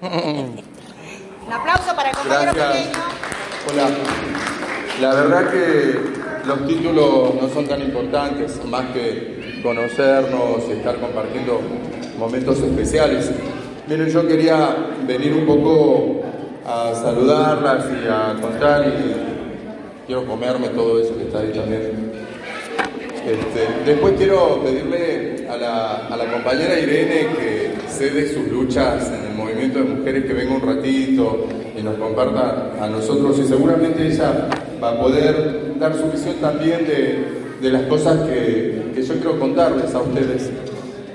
[0.00, 2.88] Un aplauso para el compañero Gracias.
[3.68, 3.88] Hola.
[5.00, 11.60] La verdad que los títulos no son tan importantes, más que conocernos y estar compartiendo
[12.16, 13.32] momentos especiales.
[13.88, 16.22] Miren, yo quería venir un poco
[16.64, 22.07] a saludarlas y a contar y quiero comerme todo eso que está ahí también.
[23.26, 29.80] Este, después quiero pedirle a la, compañera Irene que cede sus luchas en el movimiento
[29.80, 34.48] de mujeres que venga un ratito y nos comparta a nosotros y seguramente ella
[34.82, 40.00] va a poder dar su visión también de, las cosas que, yo quiero contarles a
[40.00, 40.50] ustedes.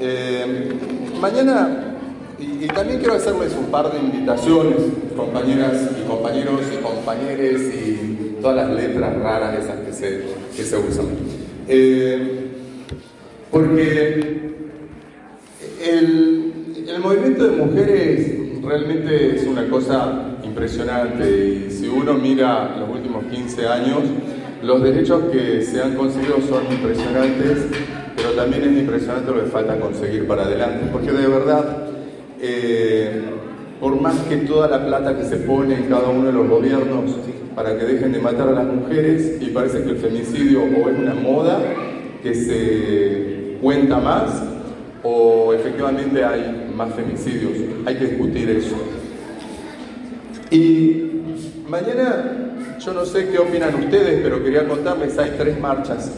[0.00, 0.72] Eh,
[1.20, 1.94] mañana,
[2.38, 4.76] y, y también quiero hacerles un par de invitaciones,
[5.16, 10.22] compañeras y compañeros y compañeres y todas las letras raras esas que se,
[10.56, 11.06] que se usan.
[11.70, 12.46] Eh,
[13.50, 14.54] porque
[15.82, 16.52] el,
[16.88, 23.24] el movimiento de mujeres realmente es una cosa impresionante y si uno mira los últimos
[23.26, 23.98] 15 años,
[24.62, 27.66] los derechos que se han conseguido son impresionantes,
[28.16, 31.86] pero también es impresionante lo que falta conseguir para adelante, porque de verdad,
[32.40, 33.22] eh,
[33.78, 37.12] por más que toda la plata que se pone en cada uno de los gobiernos
[37.58, 40.96] para que dejen de matar a las mujeres, y parece que el femicidio o es
[40.96, 41.58] una moda
[42.22, 44.30] que se cuenta más,
[45.02, 47.50] o efectivamente hay más femicidios.
[47.84, 48.76] Hay que discutir eso.
[50.52, 51.10] Y
[51.68, 56.12] mañana, yo no sé qué opinan ustedes, pero quería contarles, hay tres marchas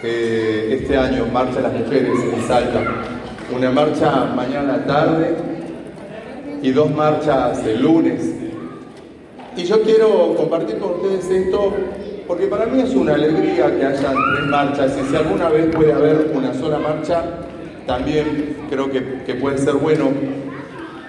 [0.00, 2.80] que este año, Marcha de las Mujeres en Salta.
[3.54, 5.36] Una marcha mañana tarde
[6.60, 8.41] y dos marchas el lunes.
[9.56, 11.72] Y yo quiero compartir con ustedes esto
[12.26, 15.92] porque para mí es una alegría que hayan tres marchas y si alguna vez puede
[15.92, 17.22] haber una sola marcha,
[17.86, 20.10] también creo que, que puede ser bueno.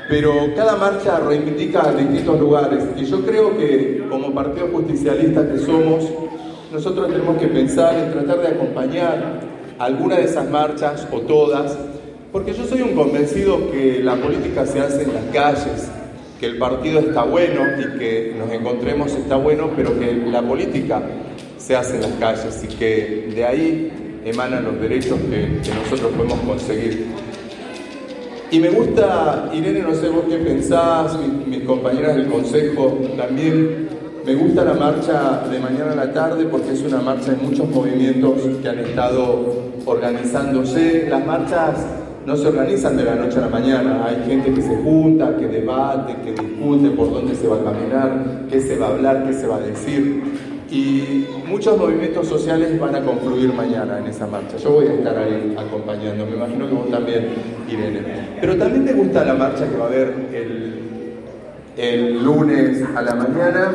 [0.10, 6.04] Pero cada marcha reivindica distintos lugares y yo creo que como partido justicialista que somos,
[6.72, 9.42] nosotros tenemos que pensar en tratar de acompañar
[9.80, 11.78] alguna de esas marchas o todas,
[12.32, 15.90] porque yo soy un convencido que la política se hace en las calles,
[16.44, 21.02] que el partido está bueno y que nos encontremos está bueno, pero que la política
[21.58, 26.38] se hace en las calles y que de ahí emanan los derechos que, nosotros podemos
[26.42, 27.06] conseguir.
[28.52, 33.88] Y me gusta, Irene, no sé vos qué pensás, mis, mis compañeras del Consejo también,
[34.26, 37.70] me gusta la marcha de mañana a la tarde porque es una marcha de muchos
[37.70, 41.08] movimientos que han estado organizándose.
[41.10, 41.78] Las marchas
[42.26, 45.48] no se organizan de la noche a la mañana, hay gente que se junta, que
[45.48, 49.34] debate, que discute por dónde se va a caminar, qué se va a hablar, qué
[49.34, 50.24] se va a decir.
[50.70, 54.58] Y muchos movimientos sociales van a confluir mañana en esa marcha.
[54.58, 57.28] Yo voy a estar ahí acompañando, me imagino que vos también,
[57.70, 58.02] Irene.
[58.42, 60.74] Pero también me gusta la marcha que va a haber el,
[61.78, 63.72] el lunes a la mañana,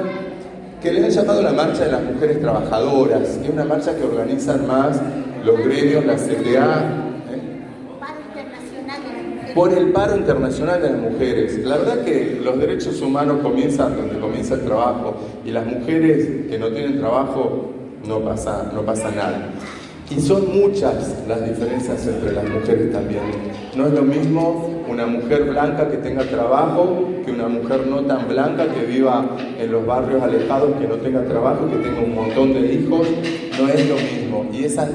[0.83, 4.05] que les han llamado la Marcha de las Mujeres Trabajadoras, que es una marcha que
[4.05, 5.01] organizan más
[5.45, 7.05] los gremios, la CTA,
[7.99, 9.48] Paro Internacional de las Mujeres.
[9.59, 11.59] Por el paro internacional de las mujeres.
[11.65, 16.57] La verdad que los derechos humanos comienzan donde comienza el trabajo y las mujeres que
[16.61, 17.73] no tienen trabajo
[18.07, 19.51] no pasa, no pasa nada.
[20.17, 23.23] Y son muchas las diferencias entre las mujeres también.
[23.75, 28.29] No es lo mismo una mujer blanca que tenga trabajo que una mujer no tan
[28.29, 32.55] blanca que viva en los barrios alejados, que no tenga trabajo, que tenga un montón
[32.55, 33.09] de hijos.
[33.61, 34.47] No es lo mismo.
[34.53, 34.89] Y esas,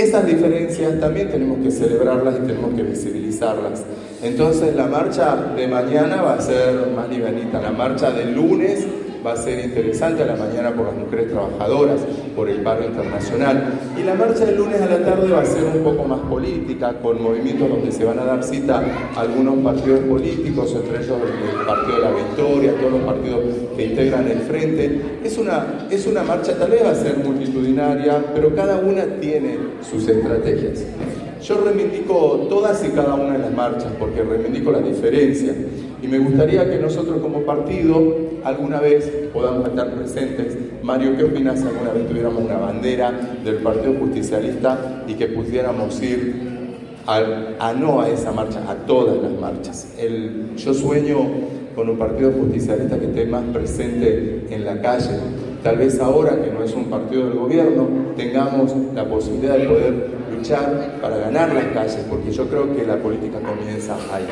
[0.00, 3.84] esas diferencias también tenemos que celebrarlas y tenemos que visibilizarlas.
[4.22, 7.60] Entonces la marcha de mañana va a ser más livianita.
[7.60, 8.86] La marcha del lunes
[9.24, 12.00] va a ser interesante a la mañana por las mujeres trabajadoras,
[12.34, 13.78] por el paro internacional.
[13.98, 16.94] Y la marcha del lunes a la tarde va a ser un poco más política,
[17.02, 18.82] con movimientos donde se van a dar cita
[19.14, 23.40] a algunos partidos políticos, entre ellos el Partido de la Victoria, todos los partidos
[23.76, 25.00] que integran el frente.
[25.22, 29.58] Es una, es una marcha, tal vez va a ser multitudinaria, pero cada una tiene
[29.82, 30.84] sus estrategias.
[31.42, 36.18] Yo reivindico todas y cada una de las marchas porque reivindico la diferencia y me
[36.18, 40.56] gustaría que nosotros como partido alguna vez podamos estar presentes.
[40.82, 43.12] Mario, ¿qué opinas si alguna vez tuviéramos una bandera
[43.44, 46.50] del Partido Justicialista y que pudiéramos ir
[47.06, 49.94] a, no a esa marcha, a todas las marchas?
[50.56, 51.18] Yo sueño
[51.76, 55.16] con un Partido Justicialista que esté más presente en la calle.
[55.62, 57.86] Tal vez ahora que no es un partido del gobierno
[58.16, 62.96] tengamos la posibilidad de poder luchar para ganar las calles, porque yo creo que la
[62.96, 64.26] política comienza ahí.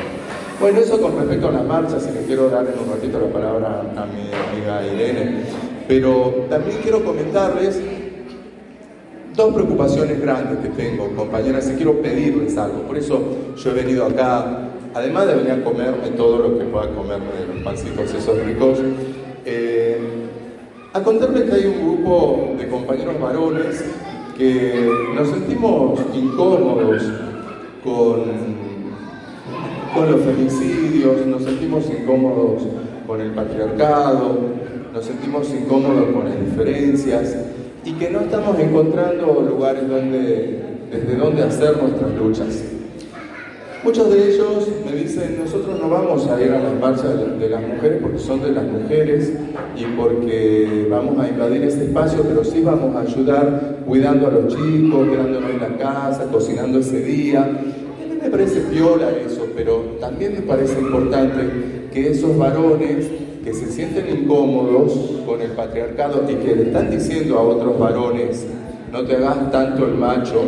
[0.59, 3.31] Bueno, eso con respecto a las marchas, y le quiero dar en un ratito la
[3.31, 5.43] palabra a mi amiga Irene,
[5.87, 7.79] pero también quiero comentarles
[9.35, 12.81] dos preocupaciones grandes que tengo, compañeras, y quiero pedirles algo.
[12.81, 13.21] Por eso
[13.55, 17.53] yo he venido acá además de venir a comerme todo lo que pueda comerme de
[17.53, 18.79] los pancitos esos ricos,
[19.45, 19.99] eh,
[20.91, 23.85] a contarles que hay un grupo de compañeros varones
[24.39, 27.03] que nos sentimos incómodos
[27.83, 28.23] con,
[29.93, 32.63] con los femicidios, nos sentimos incómodos
[33.05, 34.37] con el patriarcado,
[34.93, 37.35] nos sentimos incómodos con las diferencias
[37.83, 42.78] y que no estamos encontrando lugares donde, desde donde hacer nuestras luchas.
[43.81, 47.61] Muchos de ellos me dicen, nosotros no vamos a ir a las marchas de las
[47.65, 49.31] mujeres porque son de las mujeres
[49.77, 54.47] y porque vamos a invadir ese espacio, pero sí vamos a ayudar cuidando a los
[54.53, 57.43] chicos, quedándonos en la casa, cocinando ese día.
[57.43, 63.07] A mí me parece piola eso, pero también me parece importante que esos varones
[63.45, 64.91] que se sienten incómodos
[65.25, 68.45] con el patriarcado y que le están diciendo a otros varones,
[68.91, 70.41] no te hagas tanto el macho,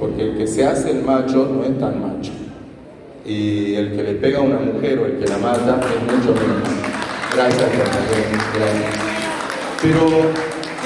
[0.00, 2.32] porque el que se hace el macho no es tan macho
[3.24, 6.34] y el que le pega a una mujer o el que la mata es mucho
[6.34, 6.68] menos.
[7.34, 8.04] Gracias, gracias.
[9.82, 10.00] Pero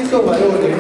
[0.00, 0.76] esos valores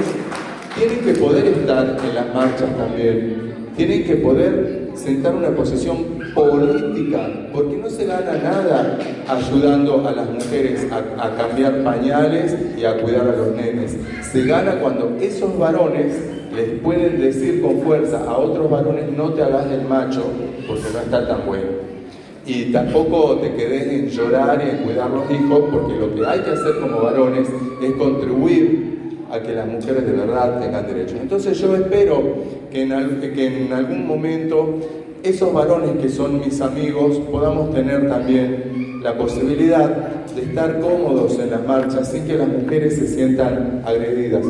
[0.76, 7.28] tienen que poder estar en las marchas también, tienen que poder sentar una posición política,
[7.52, 13.00] porque no se gana nada ayudando a las mujeres a, a cambiar pañales y a
[13.00, 13.96] cuidar a los nenes.
[14.32, 16.16] Se gana cuando esos varones
[16.58, 20.24] les pueden decir con fuerza a otros varones no te hagas el macho
[20.66, 21.68] porque no está tan bueno.
[22.44, 26.40] Y tampoco te quedes en llorar y en cuidar los hijos porque lo que hay
[26.40, 27.48] que hacer como varones
[27.80, 28.88] es contribuir
[29.30, 31.18] a que las mujeres de verdad tengan derechos.
[31.20, 32.22] Entonces yo espero
[32.72, 34.78] que en, que en algún momento
[35.22, 39.88] esos varones que son mis amigos podamos tener también la posibilidad
[40.34, 44.44] de estar cómodos en las marchas sin que las mujeres se sientan agredidas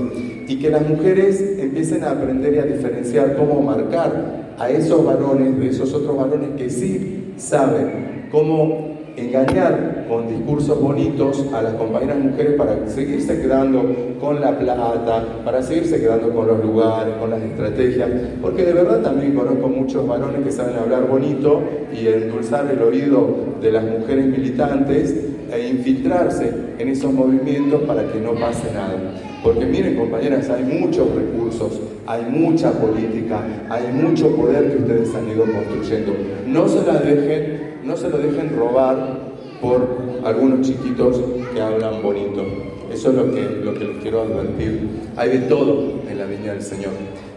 [0.49, 5.61] y que las mujeres empiecen a aprender y a diferenciar cómo marcar a esos varones
[5.61, 12.19] de esos otros varones que sí saben cómo engañar con discursos bonitos a las compañeras
[12.19, 17.43] mujeres para seguirse quedando con la plata, para seguirse quedando con los lugares, con las
[17.43, 18.11] estrategias,
[18.43, 23.29] porque de verdad también conozco muchos varones que saben hablar bonito y endulzar el oído
[23.61, 25.15] de las mujeres militantes
[25.53, 29.28] e infiltrarse en esos movimientos para que no pase nada.
[29.43, 35.29] Porque miren compañeras, hay muchos recursos, hay mucha política, hay mucho poder que ustedes han
[35.29, 36.13] ido construyendo.
[36.47, 39.19] No se la dejen no se lo dejen robar
[39.63, 39.89] por
[40.23, 41.21] algunos chiquitos
[41.55, 42.45] que hablan bonito.
[42.93, 44.89] Eso es lo que, lo que les quiero advertir.
[45.17, 46.93] Hay de todo en la viña del Señor.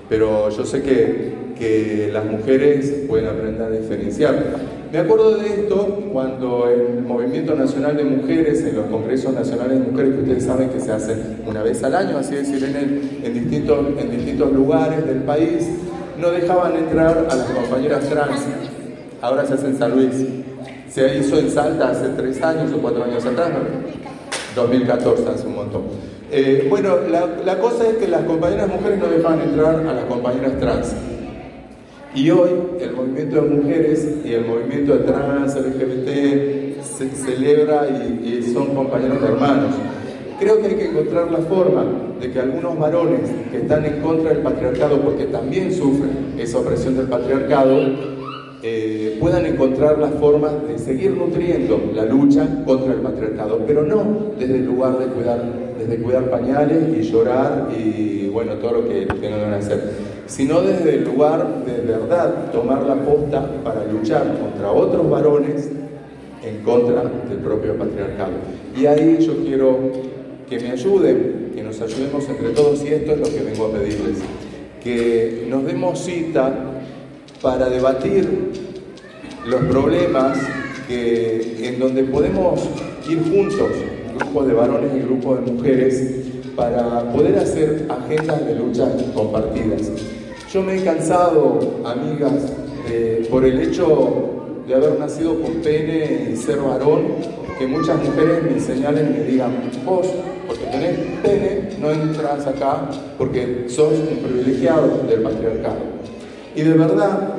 [0.10, 4.36] Pero yo sé que, que las mujeres pueden aprender a diferenciar.
[4.92, 9.90] Me acuerdo de esto cuando el Movimiento Nacional de Mujeres, en los Congresos Nacionales de
[9.90, 14.52] Mujeres, que ustedes saben que se hacen una vez al año, así decir, en, distintos
[14.52, 15.66] lugares del país,
[16.20, 18.42] no dejaban entrar a las compañeras trans.
[19.22, 20.26] Ahora se hace en San Luis.
[20.90, 24.62] Se hizo en Salta hace tres años o cuatro años atrás, ¿no?
[24.62, 25.84] 2014, hace un montón.
[26.30, 30.04] Eh, bueno, la, la, cosa es que las compañeras mujeres no dejaban entrar a las
[30.04, 30.94] compañeras trans.
[32.14, 32.50] Y hoy
[32.82, 39.22] el movimiento de mujeres y el movimiento de trans, LGBT, se celebra y, son compañeros
[39.22, 39.76] de hermanos.
[40.38, 41.86] Creo que hay que encontrar la forma
[42.20, 46.98] de que algunos varones que están en contra del patriarcado, porque también sufren esa opresión
[46.98, 47.80] del patriarcado,
[48.62, 54.34] eh, puedan encontrar la forma de seguir nutriendo la lucha contra el patriarcado, pero no
[54.38, 55.44] desde el lugar de cuidar,
[55.80, 59.92] desde cuidar pañales y llorar y bueno, todo lo que tengan que hacer,
[60.32, 65.70] sino desde el lugar de verdad tomar la posta para luchar contra otros varones
[66.42, 68.32] en contra del propio patriarcado.
[68.80, 69.78] Y ahí yo quiero
[70.50, 73.72] que me ayuden, que nos ayudemos entre todos y esto es lo que vengo a
[73.74, 74.20] pedirles,
[74.82, 76.54] que nos demos cita
[77.42, 78.26] para debatir
[79.46, 80.38] los problemas
[80.88, 82.62] que, en donde podemos
[83.10, 83.72] ir juntos,
[84.18, 86.16] grupos de varones y grupos de mujeres,
[86.56, 89.92] para poder hacer agendas de lucha compartidas.
[90.54, 92.52] Yo me he cansado, amigas,
[93.30, 97.04] por el hecho de haber nacido con pene y ser varón,
[97.58, 99.52] que muchas mujeres me señalen y me digan,
[99.86, 100.08] vos,
[100.46, 105.80] porque tenés pene, no entras acá porque sos un privilegiado del patriarcado.
[106.54, 107.34] Y de verdad,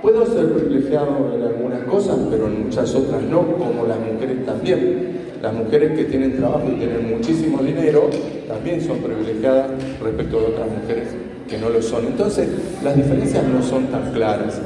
[0.00, 5.26] puedo ser privilegiado en algunas cosas, pero en muchas otras no, como las mujeres también.
[5.42, 8.08] Las mujeres que tienen trabajo y tienen muchísimo dinero
[8.48, 9.72] también son privilegiadas
[10.02, 11.08] respecto de otras mujeres
[11.48, 12.06] que no lo son.
[12.06, 12.48] Entonces,
[12.82, 14.60] las diferencias no son tan claras.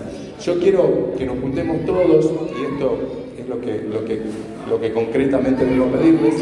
[0.44, 2.98] Yo quiero que nos juntemos todos, y esto
[3.38, 4.20] es lo que, lo que,
[4.68, 6.34] lo que concretamente vengo a pedirles,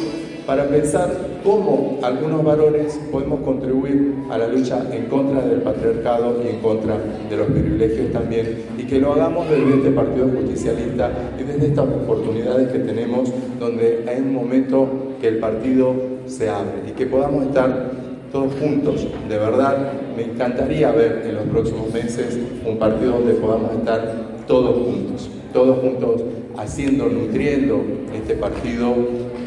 [0.47, 1.15] para pensar
[1.45, 6.97] cómo algunos varones podemos contribuir a la lucha en contra del patriarcado y en contra
[7.29, 11.85] de los privilegios también, y que lo hagamos desde este Partido Justicialista y desde estas
[11.85, 13.31] oportunidades que tenemos,
[13.61, 14.89] donde hay un momento
[15.21, 15.95] que el partido
[16.27, 17.98] se abre y que podamos estar
[18.33, 19.07] todos juntos.
[19.29, 24.13] De verdad, me encantaría ver en los próximos meses un partido donde podamos estar
[24.47, 26.23] todos juntos, todos juntos
[26.57, 27.83] haciendo, nutriendo
[28.15, 28.95] este partido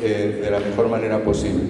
[0.03, 1.61] eh, de la mejor manera posible.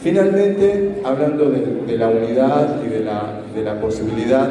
[0.00, 4.48] Finalmente, hablando de, la unidad y de la, de la posibilidad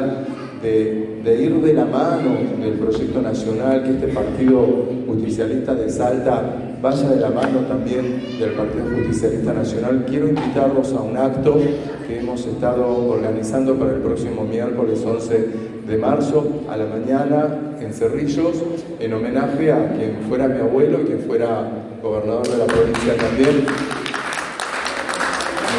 [0.62, 6.42] de, ir de la mano del proyecto nacional, que este Partido Justicialista de Salta
[6.82, 11.58] vaya de la mano también del Partido Justicialista Nacional, quiero invitarlos a un acto
[12.06, 15.48] que hemos estado organizando para el próximo miércoles 11
[15.86, 18.62] de marzo a la mañana en Cerrillos,
[18.98, 21.68] en homenaje a quien fuera mi abuelo y quien fuera
[22.02, 23.66] gobernador de la provincia también.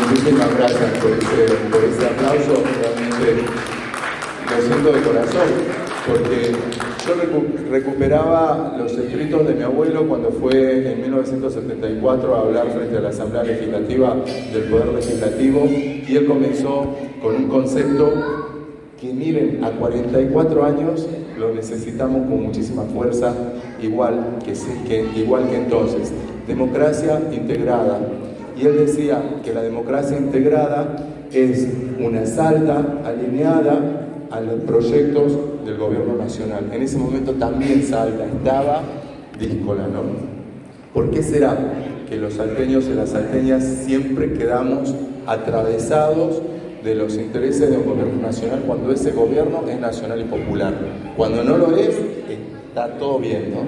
[0.09, 2.63] Muchísimas gracias por ese, aplauso,
[4.89, 5.47] de corazón,
[6.07, 6.51] porque
[7.05, 13.01] yo recuperaba los escritos de mi abuelo cuando fue en 1974 a hablar frente a
[13.01, 14.15] la Asamblea Legislativa
[14.51, 18.11] del Poder Legislativo y él comenzó con un concepto
[18.99, 21.07] que miren, a 44 años
[21.37, 23.35] lo necesitamos con muchísima fuerza,
[23.83, 24.53] igual que,
[24.87, 26.11] que, igual que entonces.
[26.47, 27.99] Democracia integrada.
[28.57, 30.95] Y él decía que la democracia integrada
[31.31, 31.67] es
[31.99, 35.33] una salta alineada a los proyectos
[35.65, 36.69] del gobierno nacional.
[36.71, 38.81] En ese momento también Salta estaba
[39.39, 40.01] díscola, ¿no?
[40.93, 41.57] ¿Por qué será
[42.09, 44.95] que los salteños y las salteñas siempre quedamos
[45.27, 46.41] atravesados
[46.83, 50.73] de los intereses de un gobierno nacional cuando ese gobierno es nacional y popular?
[51.15, 51.95] Cuando no lo es,
[52.67, 53.61] está todo bien, ¿no?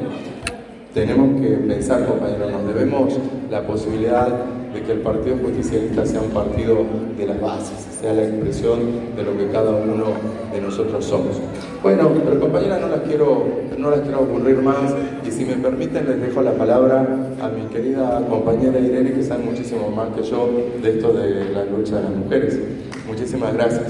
[0.93, 3.13] Tenemos que pensar, compañeros, nos debemos
[3.49, 4.27] la posibilidad
[4.73, 6.85] de que el Partido Justicialista sea un partido
[7.17, 8.79] de las bases, sea la expresión
[9.15, 10.07] de lo que cada uno
[10.51, 11.39] de nosotros somos.
[11.81, 14.93] Bueno, pero compañeras, no las quiero, no las quiero aburrir más
[15.25, 17.07] y si me permiten les dejo la palabra
[17.41, 20.49] a mi querida compañera Irene que sabe muchísimo más que yo
[20.81, 22.59] de esto de la lucha de las mujeres.
[23.07, 23.87] Muchísimas gracias.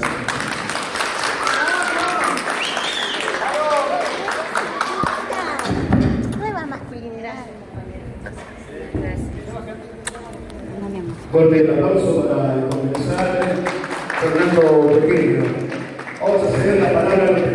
[11.32, 12.93] Fuerte el aplauso para comenzar
[14.24, 15.44] Fernando Pequeño.
[16.20, 17.53] Vamos a ceder la palabra a la generación